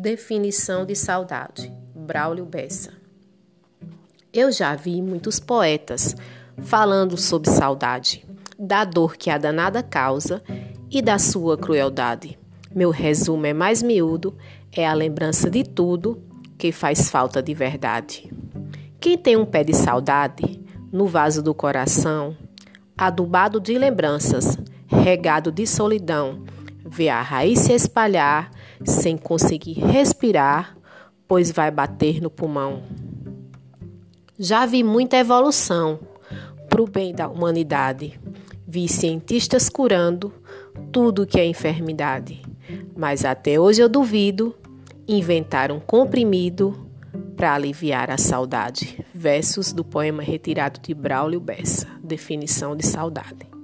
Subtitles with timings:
[0.00, 1.74] Definição de saudade.
[1.92, 2.92] Braulio Bessa.
[4.32, 6.14] Eu já vi muitos poetas
[6.62, 8.24] falando sobre saudade,
[8.56, 10.40] da dor que a danada causa
[10.88, 12.38] e da sua crueldade.
[12.72, 14.38] Meu resumo é mais miúdo,
[14.70, 16.22] é a lembrança de tudo
[16.56, 18.32] que faz falta de verdade.
[19.00, 22.36] Quem tem um pé de saudade no vaso do coração,
[22.96, 24.56] adubado de lembranças,
[24.86, 26.44] regado de solidão,
[26.86, 28.48] vê a raiz se espalhar
[28.84, 30.76] sem conseguir respirar,
[31.26, 32.82] pois vai bater no pulmão.
[34.38, 35.98] Já vi muita evolução
[36.68, 38.20] para o bem da humanidade.
[38.66, 40.32] Vi cientistas curando
[40.92, 42.42] tudo que é enfermidade.
[42.96, 44.54] Mas até hoje eu duvido
[45.06, 46.88] inventar um comprimido
[47.36, 49.04] para aliviar a saudade.
[49.14, 51.88] Versos do poema retirado de Braulio Bessa.
[52.02, 53.57] Definição de saudade.